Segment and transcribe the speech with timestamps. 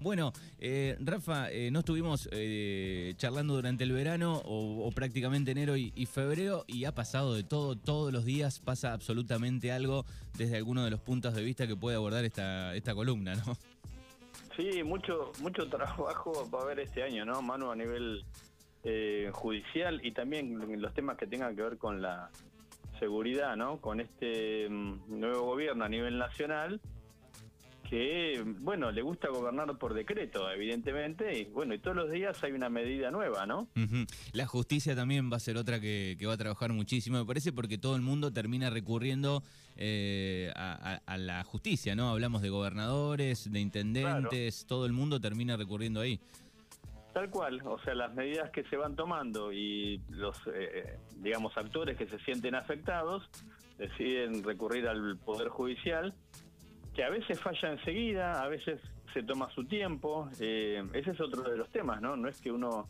[0.00, 6.06] Bueno, eh, Rafa, eh, no estuvimos eh, charlando durante el verano o, prácticamente enero y,
[6.06, 10.04] febrero y ha pasado de todo, todos los días pasa absolutamente algo
[10.36, 13.56] desde alguno de los puntos de vista que puede abordar esta, esta columna, ¿no?
[14.56, 17.70] Sí, mucho, mucho trabajo va a haber este año, ¿no, Manu?
[17.70, 18.24] A nivel
[19.32, 22.30] judicial y también los temas que tengan que ver con la
[23.00, 23.80] seguridad, ¿no?
[23.80, 26.80] Con este mm, nuevo gobierno a nivel nacional
[27.88, 32.52] que, bueno, le gusta gobernar por decreto, evidentemente, y bueno, y todos los días hay
[32.52, 33.68] una medida nueva, ¿no?
[34.32, 37.78] La justicia también va a ser otra que, va a trabajar muchísimo, me parece, porque
[37.78, 39.42] todo el mundo termina recurriendo
[39.76, 42.10] eh, a, la justicia, ¿no?
[42.10, 46.20] Hablamos de gobernadores, de intendentes, todo el mundo termina recurriendo ahí.
[47.12, 51.96] Tal cual, o sea, las medidas que se van tomando y los, eh, digamos, actores
[51.96, 53.26] que se sienten afectados
[53.78, 56.14] deciden recurrir al Poder Judicial
[56.96, 58.80] que a veces falla enseguida, a veces
[59.12, 60.30] se toma su tiempo.
[60.40, 62.16] Eh, ese es otro de los temas, ¿no?
[62.16, 62.88] No es que uno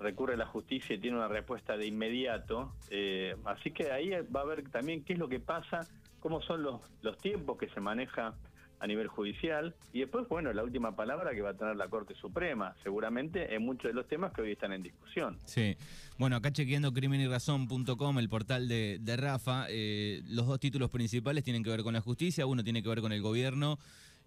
[0.00, 2.72] recurre a la justicia y tiene una respuesta de inmediato.
[2.90, 5.80] Eh, así que ahí va a ver también qué es lo que pasa,
[6.20, 8.34] cómo son los, los tiempos que se maneja
[8.80, 12.14] a nivel judicial y después, bueno, la última palabra que va a tener la Corte
[12.14, 15.38] Suprema, seguramente en muchos de los temas que hoy están en discusión.
[15.44, 15.76] Sí,
[16.18, 21.70] bueno, acá chequeando crimenyrazón.com, el portal de, Rafa, eh, los dos títulos principales tienen que
[21.70, 23.78] ver con la justicia, uno tiene que ver con el gobierno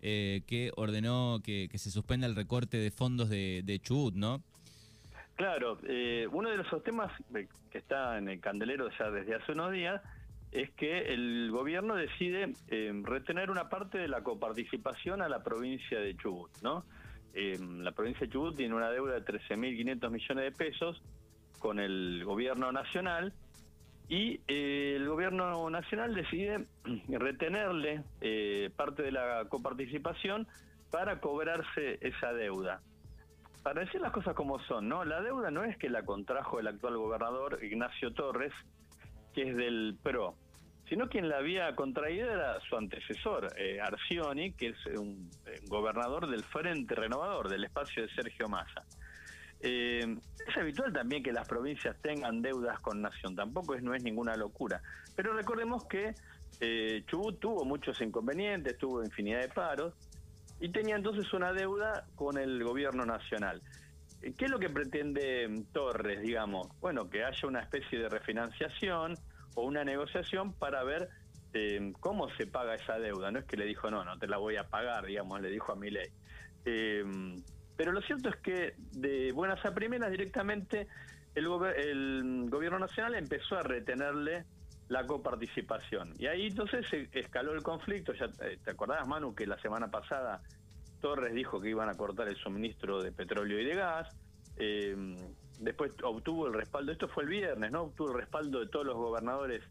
[0.01, 4.41] eh, que ordenó que, se suspenda el recorte de fondos de, de Chubut, ¿no?
[5.37, 9.71] Claro, eh, uno de esos temas que está en el candelero ya desde hace unos
[9.71, 10.01] días
[10.51, 15.99] es que el gobierno decide eh, retener una parte de la coparticipación a la provincia
[15.99, 16.85] de Chubut, ¿no?
[17.33, 21.01] Eh, la provincia de Chubut tiene una deuda de 13.500 millones de pesos
[21.59, 23.33] con el gobierno nacional
[24.07, 26.65] y eh, el gobierno nacional decide
[27.09, 28.03] retenerle
[28.75, 30.47] parte de la coparticipación
[30.89, 32.81] para cobrarse esa deuda.
[33.63, 35.03] Para decir las cosas como son, ¿no?
[35.03, 38.53] La deuda no es que la contrajo el actual gobernador Ignacio Torres,
[39.37, 40.35] que es del PRO,
[40.89, 46.27] sino quien la había contraído era su antecesor, eh, Arcioni, que es un, eh, gobernador
[46.27, 48.83] del Frente Renovador, del espacio de Sergio Massa.
[49.59, 50.17] Eh,
[50.47, 54.35] es habitual también que las provincias tengan deudas con Nación, tampoco es, no es ninguna
[54.35, 54.81] locura.
[55.15, 56.15] Pero recordemos que
[57.05, 59.93] Chubut tuvo muchos inconvenientes, tuvo infinidad de paros,
[60.59, 63.61] y tenía entonces una deuda con el gobierno nacional.
[64.35, 66.67] ¿Qué es lo que pretende Torres, digamos?
[66.79, 69.15] Bueno, que haya una especie de refinanciación
[69.55, 71.09] o una negociación para ver
[71.53, 73.31] eh, cómo se paga esa deuda.
[73.31, 75.71] No es que le dijo, no, no te la voy a pagar, digamos, le dijo
[75.71, 76.09] a mi ley.
[76.65, 77.03] Eh,
[77.77, 80.87] pero lo cierto es que de buenas a primeras directamente
[81.35, 84.45] el, gobierno nacional empezó a retenerle
[84.89, 86.13] la coparticipación.
[86.17, 88.13] Y ahí entonces se escaló el conflicto.
[88.13, 90.41] Ya eh, te acordás, Manu, que la semana pasada
[90.99, 94.15] Torres dijo que iban a cortar el suministro de petróleo y de gas.
[94.57, 94.95] Eh,
[95.59, 97.83] después obtuvo el respaldo, esto fue el viernes, ¿no?
[97.83, 99.63] Obtuvo el respaldo de todos los gobernadores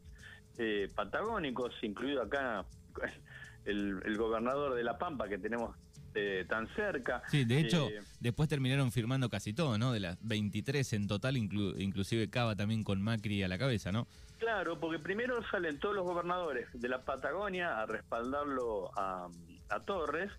[0.59, 2.65] eh, patagónicos, incluido acá
[3.65, 5.76] el, gobernador de La Pampa que tenemos
[6.15, 7.22] eh, tan cerca.
[7.28, 7.88] Sí, de hecho,
[8.20, 9.92] después terminaron firmando casi todo, ¿no?
[9.92, 14.06] De las 23 en total, inclusive Cava también con Macri a la cabeza, ¿no?
[14.38, 19.28] Claro, porque primero salen todos los gobernadores de la Patagonia a respaldarlo a
[19.84, 20.31] Torres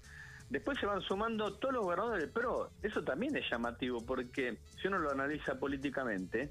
[0.50, 2.70] Después se van sumando todos los gobernadores del PRO.
[2.82, 6.50] Eso también es llamativo porque si uno lo analiza políticamente,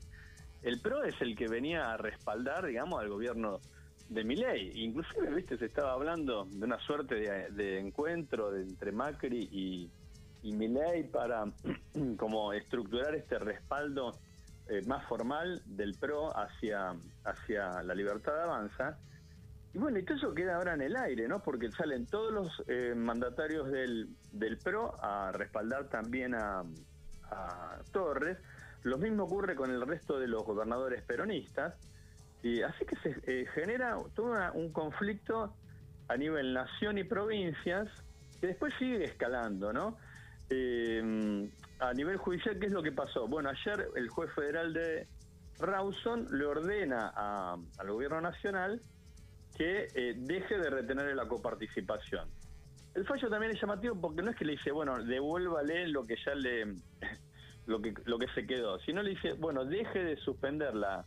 [0.62, 3.60] el PRO es el que venía a respaldar, digamos, al gobierno
[4.08, 4.84] de Milei.
[4.84, 7.14] Inclusive, viste, se estaba hablando de una suerte
[7.50, 9.90] de, encuentro entre Macri y,
[10.42, 11.44] y Milei para
[12.18, 14.18] como estructurar este respaldo
[14.68, 18.98] eh, más formal del PRO hacia, hacia la libertad de avanza.
[19.76, 21.42] Y bueno, y todo eso queda ahora en el aire, ¿no?
[21.42, 26.64] Porque salen todos los eh, mandatarios del, del PRO a respaldar también a,
[27.92, 28.38] Torres.
[28.84, 31.74] Lo mismo ocurre con el resto de los gobernadores peronistas.
[32.42, 35.54] Y así que se eh, genera todo un conflicto
[36.08, 37.86] a nivel nación y provincias
[38.40, 39.98] que después sigue escalando, ¿no?
[40.48, 41.50] Eh,
[41.80, 43.28] a nivel judicial, ¿qué es lo que pasó?
[43.28, 45.06] Bueno, ayer el juez federal de
[45.58, 47.08] Rawson le ordena
[47.78, 48.80] al gobierno nacional
[49.56, 52.28] que eh, deje de retener la coparticipación.
[52.94, 56.16] El fallo también es llamativo porque no es que le dice, bueno, devuélvale lo que
[56.24, 56.64] ya le,
[57.66, 61.04] lo que, lo que se quedó, sino le dice, bueno, deje de suspender la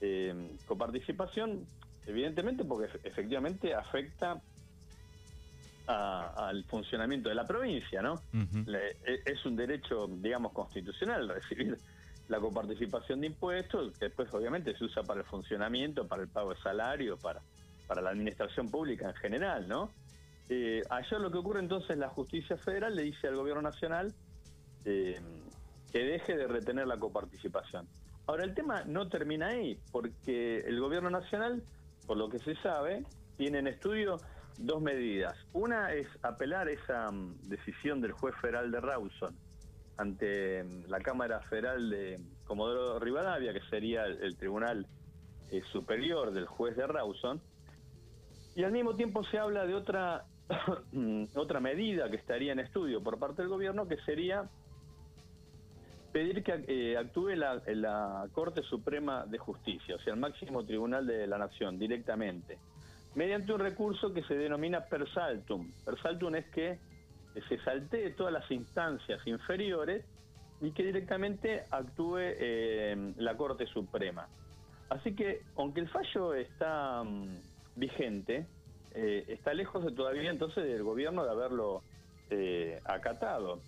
[0.00, 1.66] eh, coparticipación,
[2.06, 4.40] evidentemente porque efectivamente afecta
[5.88, 8.20] al funcionamiento de la provincia, ¿no?
[8.32, 11.78] E, es un derecho, digamos, constitucional recibir
[12.28, 16.52] la coparticipación de impuestos, que después obviamente se usa para el funcionamiento, para el pago
[16.52, 17.40] de salario, para
[17.86, 19.90] para la administración pública en general, ¿no?
[20.48, 24.14] Eh, ayer lo que ocurre entonces, la justicia federal le dice al gobierno nacional
[24.84, 25.20] eh,
[25.92, 27.88] que deje de retener la coparticipación.
[28.26, 31.62] Ahora, el tema no termina ahí, porque el gobierno nacional,
[32.06, 33.04] por lo que se sabe,
[33.36, 34.18] tiene en estudio
[34.58, 35.36] dos medidas.
[35.52, 39.36] Una es apelar esa mm, decisión del juez federal de Rawson
[39.96, 44.86] ante mm, la Cámara Federal de Comodoro Rivadavia, que sería el, tribunal
[45.50, 47.40] eh, superior del juez de Rawson,
[48.56, 50.24] y al mismo tiempo se habla de otra,
[51.36, 54.48] otra medida que estaría en estudio por parte del gobierno, que sería
[56.10, 61.26] pedir que eh, actúe la, Corte Suprema de Justicia, o sea, el máximo tribunal de
[61.26, 62.58] la Nación, directamente,
[63.14, 65.70] mediante un recurso que se denomina per saltum.
[65.84, 66.78] Per saltum es que
[67.46, 70.02] se saltee todas las instancias inferiores
[70.62, 74.26] y que directamente actúe eh, la Corte Suprema.
[74.88, 78.46] Así que, aunque el fallo está mm, vigente,
[78.94, 81.82] eh, está lejos de todavía entonces del gobierno de haberlo
[82.30, 83.60] eh, acatado.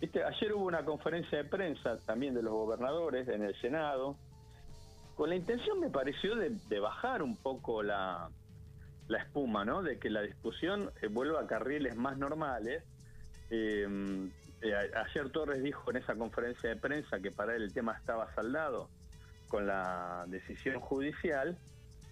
[0.00, 4.16] ayer hubo una conferencia de prensa también de los gobernadores en el Senado,
[5.16, 8.28] con la intención, me pareció, de, bajar un poco la,
[9.08, 9.82] la, espuma, ¿no?
[9.82, 12.82] De que la discusión vuelva a carriles más normales
[13.50, 14.28] eh,
[14.62, 18.32] eh, ayer Torres dijo en esa conferencia de prensa que para él el tema estaba
[18.34, 18.88] saldado
[19.48, 21.56] con la decisión judicial,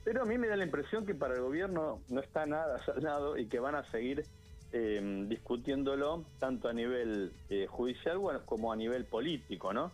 [0.05, 3.39] pero a mí me da la impresión que para el gobierno no está nada saldado
[3.39, 4.25] y que van a seguir
[4.73, 9.93] eh, discutiéndolo tanto a nivel eh, judicial como a nivel político, ¿no?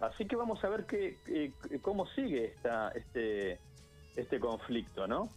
[0.00, 1.16] así que vamos a ver qué,
[1.80, 3.58] cómo sigue esta, este,
[4.16, 5.30] este conflicto, ¿no?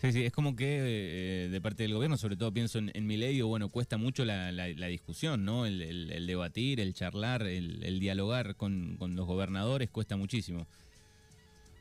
[0.00, 3.16] Sí, sí, es como que eh, de parte del gobierno, sobre todo pienso en, mi
[3.16, 4.52] ley, bueno, cuesta mucho la,
[4.86, 5.66] discusión, ¿no?
[5.66, 10.68] El, debatir, el charlar, el, dialogar con, los gobernadores cuesta muchísimo.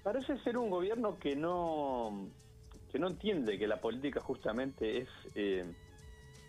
[0.07, 2.29] Parece ser un gobierno que no,
[2.89, 5.65] que no entiende que la política justamente es eh,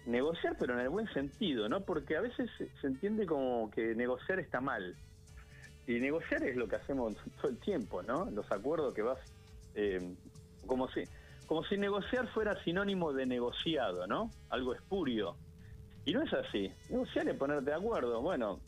[0.06, 1.80] negociar, pero en el buen sentido, ¿no?
[1.80, 4.94] Porque a veces se entiende como que negociar está mal.
[5.88, 8.30] Y negociar es lo que hacemos todo el tiempo, ¿no?
[8.30, 9.18] Los acuerdos que vas...
[9.74, 10.14] Eh,
[10.64, 11.02] como si
[11.48, 14.30] como si negociar fuera sinónimo de negociado, ¿no?
[14.50, 15.34] Algo espurio.
[16.04, 16.70] Y no es así.
[16.90, 18.22] Negociar es ponerte de acuerdo.
[18.22, 18.60] Bueno,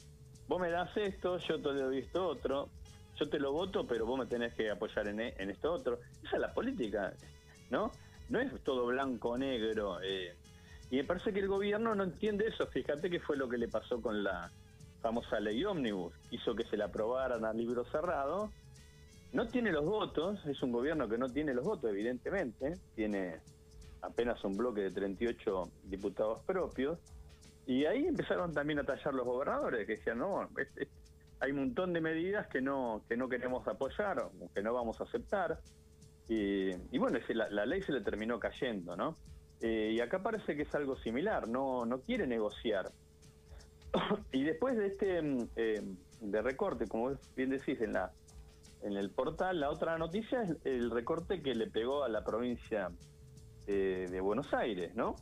[0.49, 2.71] vos me das esto, yo te doy esto otro,
[3.21, 6.01] yo te lo voto, pero vos me tenés que apoyar en, esto otro.
[6.25, 7.13] Esa es la política,
[7.71, 7.93] ¿no?
[8.29, 10.01] No es todo blanco o negro.
[10.03, 10.35] Eh.
[10.91, 12.67] Y me parece que el gobierno no entiende eso.
[12.67, 14.51] Fíjate que fue lo que le pasó con la
[15.01, 16.15] famosa ley ómnibus.
[16.31, 18.51] Hizo que se la aprobaran a libro cerrado
[19.33, 23.39] no tiene los votos, es un gobierno que no tiene los votos, evidentemente, tiene
[24.03, 26.99] apenas un bloque de 38 diputados propios,
[27.67, 30.49] y ahí empezaron también a tallar los gobernadores, que decían, no,
[31.41, 34.23] hay un montón de medidas que no, que no queremos apoyar,
[34.55, 35.61] que no vamos a aceptar,
[36.29, 39.17] y, bueno, la, ley se le terminó cayendo, ¿no?
[39.61, 42.93] Eh, y acá parece que es algo similar, no, no quiere negociar.
[44.33, 45.83] y después de este mm, eh,
[46.21, 48.13] de recorte, como bien decís, en la
[48.83, 49.61] en el portal.
[49.61, 52.91] La otra noticia es el recorte que le pegó a la provincia
[53.67, 55.17] eh, de Buenos Aires, ¿no?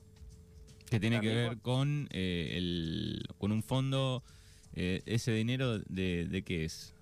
[0.88, 4.22] Que tiene que ver con, eh, el, con un fondo,
[4.74, 6.94] eh, ese dinero de, de, qué es.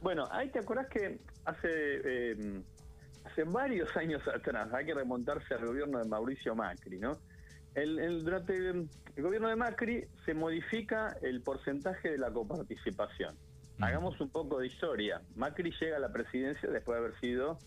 [0.00, 2.34] Bueno, ahí te acordás que hace,
[3.24, 7.18] hace varios años atrás, hay que remontarse al gobierno de Mauricio Macri, ¿no?
[7.74, 8.88] El, durante el
[9.22, 13.36] gobierno de Macri se modifica el porcentaje de la coparticipación.
[13.80, 15.20] Hagamos un poco de historia.
[15.34, 17.58] Macri llega a la presidencia después de haber sido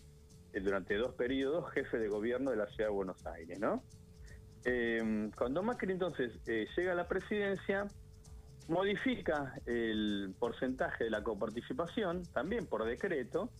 [0.52, 3.82] eh, durante dos periodos jefe de gobierno de la ciudad de Buenos Aires, ¿no?
[4.64, 7.86] Eh, cuando Macri entonces eh, llega a la presidencia,
[8.68, 13.50] modifica el porcentaje de la coparticipación, también por decreto,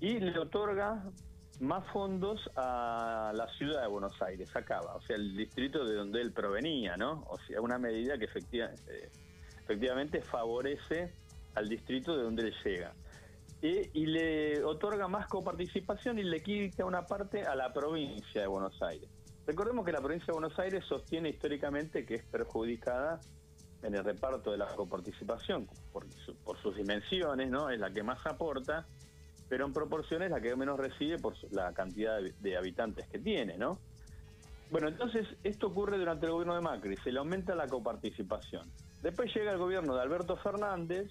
[0.00, 1.04] y le otorga
[1.60, 6.20] más fondos a la ciudad de Buenos Aires, acaba, o sea, el distrito de donde
[6.20, 7.24] él provenía, ¿no?
[7.28, 11.12] O sea, una medida que efectivamente favorece
[11.54, 12.94] al distrito de donde le llega.
[13.60, 18.80] Y, le otorga más coparticipación y le quita una parte a la provincia de Buenos
[18.80, 19.10] Aires.
[19.48, 23.18] Recordemos que la provincia de Buenos Aires sostiene históricamente que es perjudicada
[23.82, 26.06] en el reparto de la coparticipación por,
[26.62, 27.70] sus dimensiones, ¿no?
[27.70, 28.86] Es la que más aporta,
[29.48, 33.56] pero en proporción es la que menos recibe por la cantidad de, habitantes que tiene,
[33.56, 33.78] ¿no?
[34.70, 38.70] Bueno, entonces esto ocurre durante el gobierno de Macri, se le aumenta la coparticipación.
[39.02, 41.10] Después llega el gobierno de Alberto Fernández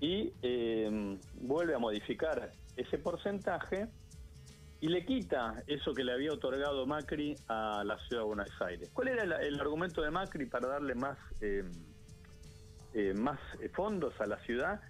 [0.00, 3.88] y em, vuelve a modificar ese porcentaje
[4.80, 8.90] y le quita eso que le había otorgado Macri a la ciudad de Buenos Aires.
[8.92, 11.70] ¿Cuál era el, argumento de Macri para darle más, em,
[12.94, 13.38] eh, más
[13.74, 14.80] fondos a la ciudad?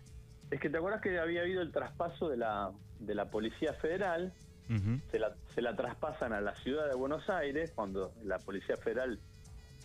[0.50, 4.32] Es que te acuerdas que había habido el traspaso de la, de la Policía Federal
[5.10, 9.18] se, la, se la traspasan a la ciudad de Buenos Aires, cuando la Policía Federal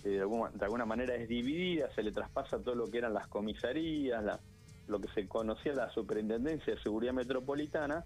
[0.04, 3.14] eh, de, alguna, de, alguna, manera es dividida, se le traspasa todo lo que eran
[3.14, 4.40] las comisarías, la,
[4.88, 8.06] lo que se conocía la Superintendencia de Seguridad Metropolitana,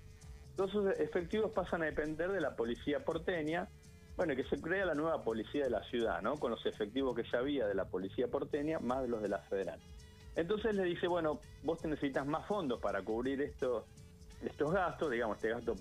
[0.66, 3.68] esos efectivos pasan a depender de la Policía porteña,
[4.20, 6.36] bueno, que se crea la nueva policía de la ciudad, ¿no?
[6.36, 9.80] Con los efectivos que ya había de la policía porteña, más los de la federal.
[10.36, 13.86] Entonces le dice, bueno, vos necesitas más fondos para cubrir estos,
[14.42, 15.76] estos gastos, digamos, este gasto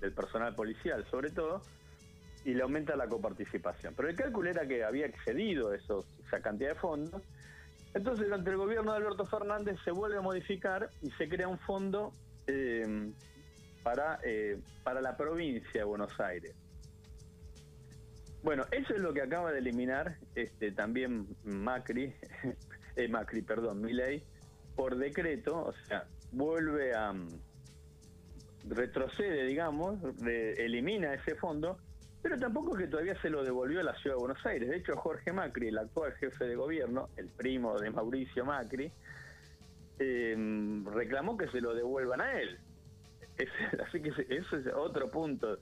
[0.00, 1.62] del personal policial sobre todo,
[2.44, 3.92] y le aumenta la coparticipación.
[3.96, 7.22] Pero el cálculo era que había excedido esa cantidad de fondos.
[7.92, 11.58] Entonces, durante el gobierno de Alberto Fernández se vuelve a modificar y se crea un
[11.58, 12.12] fondo
[12.46, 13.10] eh,
[13.82, 16.54] para, eh, para la provincia de Buenos Aires.
[18.42, 22.14] Bueno, eso es lo que acaba de eliminar este, también Macri,
[22.96, 24.22] eh, Macri, perdón, Milei,
[24.74, 27.28] por decreto, o sea, vuelve a mm,
[28.68, 31.78] retrocede, digamos, elimina ese fondo,
[32.22, 34.68] pero tampoco es que todavía se lo devolvió a la ciudad de Buenos Aires.
[34.68, 38.92] De hecho, Jorge Macri, el actual jefe de gobierno, el primo de Mauricio Macri,
[39.98, 42.58] eh, reclamó que se lo devuelvan a él.
[43.86, 45.58] así que eso es otro punto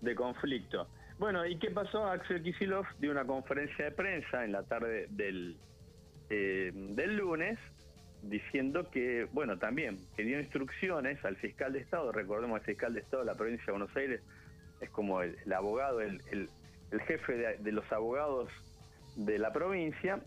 [0.00, 0.88] de conflicto.
[1.18, 2.06] Bueno, ¿y qué pasó?
[2.06, 5.56] Axel Kisilov dio una conferencia de prensa en la tarde del,
[6.30, 7.58] eh, del lunes
[8.22, 13.00] diciendo que, bueno, también, que dio instrucciones al fiscal de Estado, recordemos el fiscal de
[13.00, 14.22] Estado de la provincia de Buenos Aires
[14.80, 18.48] es como el, abogado, el, el, jefe de, de, los abogados
[19.16, 20.20] de la provincia,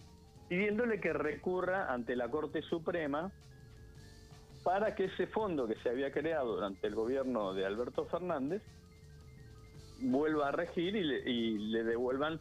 [0.48, 3.32] pidiéndole que recurra ante la Corte Suprema
[4.64, 8.62] para que ese fondo que se había creado durante el gobierno de Alberto Fernández
[10.00, 12.40] vuelva a regir y le, y le devuelvan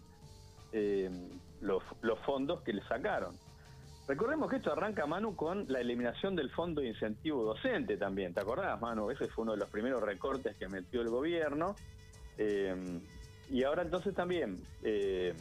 [0.73, 1.11] eh,
[1.61, 1.83] los,
[2.25, 3.37] fondos que le sacaron.
[4.09, 8.35] Recordemos que esto arranca, Manu, con la eliminación del fondo de incentivo docente también.
[8.35, 9.11] ¿Te acordás, Manu?
[9.11, 11.76] Ese fue uno de los primeros recortes que metió el gobierno.
[12.37, 13.00] Eh,
[13.50, 15.35] y ahora entonces también eh,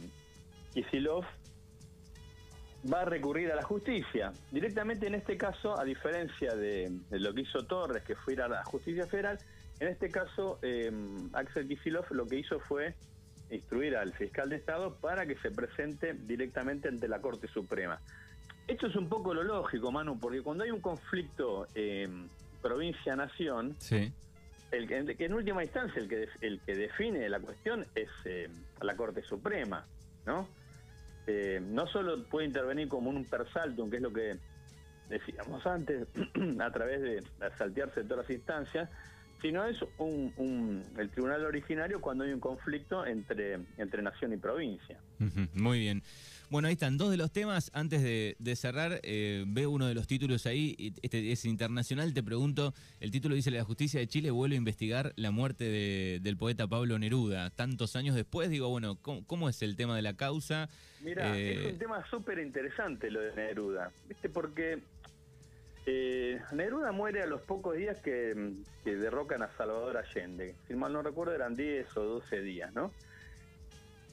[2.90, 4.32] va a recurrir a la justicia.
[4.50, 8.42] Directamente en este caso, a diferencia de, de lo que hizo Torres, que fue ir
[8.42, 9.38] a la justicia federal,
[9.82, 10.92] en este caso, eh,
[11.32, 12.94] Axel Kicillof lo que hizo fue
[13.50, 18.00] instruir al fiscal de Estado para que se presente directamente ante la Corte Suprema.
[18.68, 22.08] Esto es un poco lo lógico, Manu, porque cuando hay un conflicto eh,
[22.62, 23.76] provincia-nación,
[24.70, 28.48] el que, en última instancia el que, el que define la cuestión es eh,
[28.80, 29.84] la Corte Suprema,
[30.26, 30.46] ¿no?
[31.26, 34.38] Eh, no solo puede intervenir como un persaltum, que es lo que
[35.08, 36.08] decíamos antes,
[36.60, 37.22] a través de
[37.58, 38.90] saltearse todas las instancias,
[39.42, 44.98] sino es un, el tribunal originario cuando hay un conflicto entre, entre nación y provincia.
[45.54, 46.02] muy bien.
[46.52, 47.70] Bueno, ahí están dos de los temas.
[47.72, 52.74] Antes de, cerrar, eh, veo uno de los títulos ahí, este es internacional, te pregunto,
[53.00, 56.98] el título dice la justicia de Chile vuelve a investigar la muerte del poeta Pablo
[56.98, 57.48] Neruda.
[57.48, 60.68] Tantos años después, digo, bueno, ¿cómo, es el tema de la causa?
[61.00, 64.28] Mira, es eh, un tema súper interesante lo de Neruda, ¿viste?
[64.28, 64.82] Porque
[65.84, 70.54] eh, Neruda muere a los pocos días que, derrocan a Salvador Allende.
[70.66, 72.92] Si mal no recuerdo, eran 10 o 12 días, ¿no?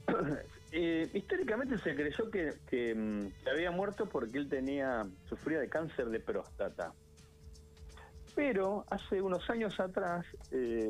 [0.72, 2.30] Eh, históricamente se creyó mm,
[2.68, 6.94] que, había muerto porque él tenía sufría de cáncer de próstata.
[8.36, 10.88] Pero hace unos años atrás, eh,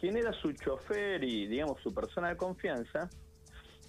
[0.00, 3.10] quien era su chofer y, digamos, su persona de confianza,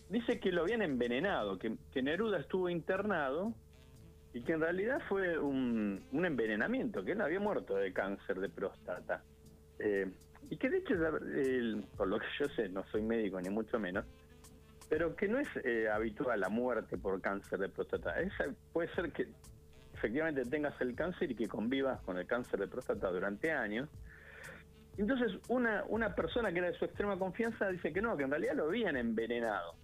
[0.10, 3.54] dice que lo habían envenenado, que Neruda estuvo internado
[4.36, 9.24] y que en realidad fue un, envenenamiento, que él había muerto de cáncer de próstata.
[9.80, 10.12] Eh,
[10.50, 10.94] y que de hecho,
[11.96, 14.04] por lo que yo sé, no soy médico ni mucho menos,
[14.90, 18.14] pero que no es eh, habitual la muerte por cáncer de próstata.
[18.74, 19.30] Puede ser que
[19.94, 23.88] efectivamente tengas el cáncer y que convivas con el cáncer de próstata durante años.
[24.98, 28.32] Entonces, una, una persona que era de su extrema confianza dice que no, que en
[28.32, 29.76] realidad lo habían envenenado.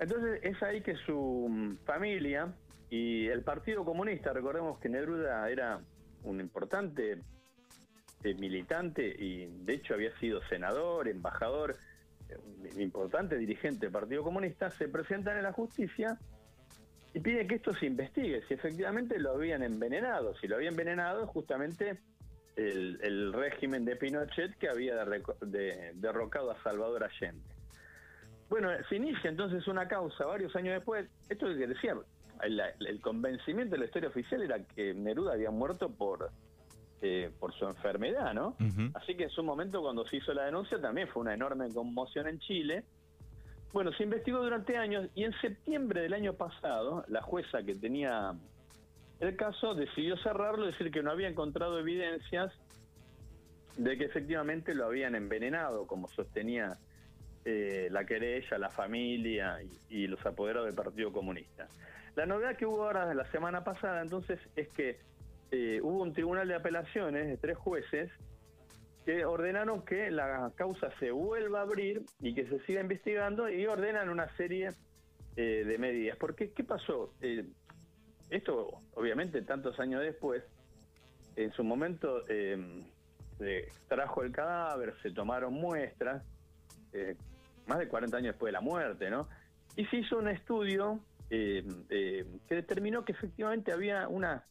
[0.00, 2.52] Entonces, es ahí que su familia
[2.92, 5.80] y el Partido Comunista, recordemos que Neruda era
[6.24, 7.22] un importante
[8.22, 11.74] eh, militante y de hecho había sido senador, embajador,
[12.28, 12.36] eh,
[12.76, 16.18] importante dirigente del Partido Comunista, se presentan en la justicia
[17.14, 21.26] y piden que esto se investigue, si efectivamente lo habían envenenado, si lo habían envenenado
[21.28, 21.98] justamente
[22.56, 25.02] el, régimen de Pinochet que había
[25.94, 27.54] derrocado a Salvador Allende.
[28.50, 31.96] Bueno, se inicia entonces una causa varios años después, esto es que decía,
[32.42, 36.30] el, convencimiento de la historia oficial era que Neruda había muerto por,
[37.00, 38.56] eh, por su enfermedad, ¿no?
[38.94, 42.28] Así que en su momento cuando se hizo la denuncia también fue una enorme conmoción
[42.28, 42.84] en Chile.
[43.72, 48.34] Bueno, se investigó durante años y en septiembre del año pasado la jueza que tenía
[49.22, 52.52] el caso decidió cerrarlo, decir que no había encontrado evidencias
[53.76, 56.76] de que efectivamente lo habían envenenado, como sostenía
[57.44, 59.58] eh, la querella, la familia
[59.88, 61.68] y, los apoderados del Partido Comunista.
[62.14, 65.00] La novedad que hubo ahora la semana pasada entonces es que
[65.50, 68.10] eh, hubo un tribunal de apelaciones de tres jueces
[69.04, 73.66] que ordenaron que la causa se vuelva a abrir y que se siga investigando y
[73.66, 74.70] ordenan una serie
[75.36, 76.16] eh, de medidas.
[76.18, 77.12] Porque, ¿qué pasó?
[78.30, 80.42] esto, obviamente, tantos años después,
[81.36, 82.24] en su momento
[83.42, 86.22] se extrajo el cadáver, se tomaron muestras,
[86.92, 87.16] eh,
[87.66, 89.28] más de 40 años después de la muerte, ¿no?
[89.76, 91.00] Y se hizo un estudio
[91.34, 94.44] eh, eh, que determinó que efectivamente había una,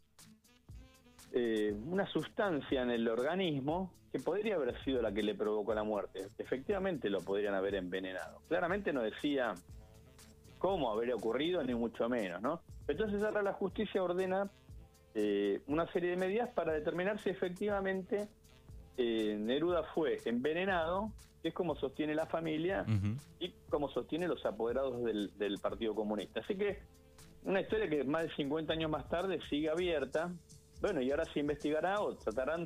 [1.86, 6.30] una sustancia en el organismo que podría haber sido la que le provocó la muerte.
[6.38, 8.42] Efectivamente lo podrían haber envenenado.
[8.48, 9.54] Claramente no decía
[10.58, 12.62] cómo habría ocurrido, ni mucho menos, ¿no?
[12.88, 14.50] Entonces ahora la justicia ordena
[15.68, 18.28] una serie de medidas para determinar si efectivamente
[18.98, 21.12] eh, Neruda fue envenenado,
[21.42, 22.86] que es como sostiene la familia
[23.40, 26.42] y como sostiene los apoderados del, Partido Comunista.
[26.42, 26.80] Así que
[27.44, 30.32] una historia que más de 50 años más tarde sigue abierta.
[30.82, 32.66] Bueno, y ahora se investigará o tratarán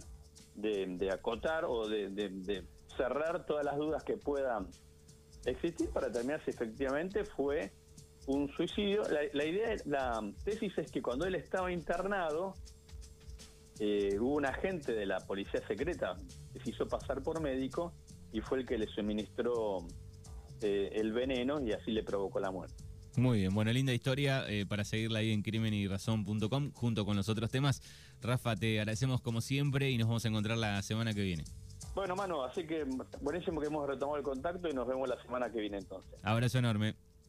[0.55, 2.63] de, acotar o de,
[2.97, 4.67] cerrar todas las dudas que puedan
[5.45, 7.71] existir para determinar si efectivamente fue
[8.27, 9.03] un suicidio.
[9.03, 12.53] La, la idea, la tesis es que cuando él estaba internado,
[13.79, 16.15] eh, hubo un agente de la policía secreta
[16.53, 17.93] que se hizo pasar por médico
[18.35, 19.87] y fue el que le suministró
[20.61, 22.83] eh, el veneno y así le provocó la muerte.
[23.15, 27.49] Muy bien, bueno, linda historia eh, para seguirla ahí en crimenyrazón.com junto con los otros
[27.49, 27.81] temas.
[28.21, 31.45] Rafa, te agradecemos como siempre y nos vamos a encontrar la semana que viene.
[31.93, 32.85] Bueno, mano, así que
[33.21, 36.13] buenísimo que hemos retomado el contacto y nos vemos la semana que viene entonces.
[36.23, 36.95] Abrazo enorme.